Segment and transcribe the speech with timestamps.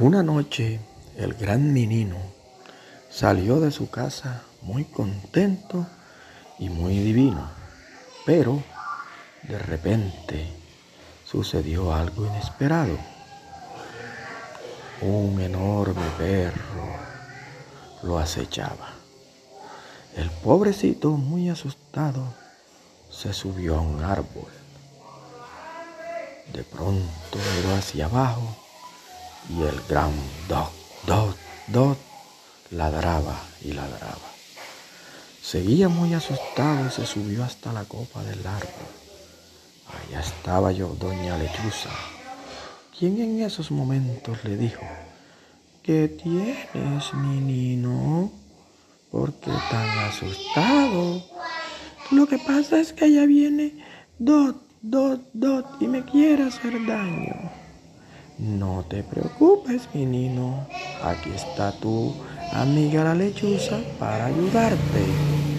[0.00, 0.80] Una noche
[1.16, 2.16] el gran menino
[3.08, 5.86] salió de su casa muy contento
[6.58, 7.48] y muy divino,
[8.26, 8.60] pero
[9.44, 10.48] de repente
[11.24, 12.98] sucedió algo inesperado.
[15.00, 16.88] Un enorme perro
[18.02, 18.94] lo acechaba.
[20.16, 22.34] El pobrecito, muy asustado,
[23.10, 24.50] se subió a un árbol.
[26.52, 28.63] De pronto miró hacia abajo
[29.48, 30.12] y el gran
[30.48, 30.72] dot,
[31.06, 31.36] dot,
[31.68, 31.98] dot
[32.70, 34.18] ladraba y ladraba.
[35.42, 38.88] Seguía muy asustado y se subió hasta la copa del árbol.
[39.86, 41.90] Allá estaba yo, doña Lechuza,
[42.98, 44.82] quien en esos momentos le dijo,
[45.82, 48.32] ¿qué tienes, niño?
[49.10, 51.22] ¿Por qué tan asustado?
[52.10, 53.84] Lo que pasa es que ella viene
[54.18, 57.63] dot, dot, dot y me quiere hacer daño.
[58.38, 60.66] No te preocupes, mi niño.
[61.04, 62.12] Aquí está tu
[62.52, 65.53] amiga la lechuza para ayudarte.